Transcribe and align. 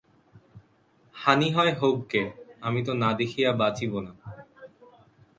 হানি 1.15 1.47
হয় 1.51 1.73
হউক 1.79 1.99
গে, 2.11 2.23
আমি 2.61 2.79
তো 2.87 2.91
না 2.93 3.09
দেখিয়া 3.13 3.49
বাঁচিব 3.51 3.91
না। 3.99 4.13